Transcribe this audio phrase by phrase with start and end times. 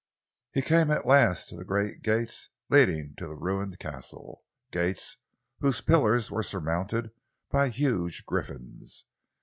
[0.51, 5.17] He came at last to the great gates leading to the ruined castle, gates
[5.59, 7.11] whose pillars were surmounted
[7.51, 9.05] by huge griffins.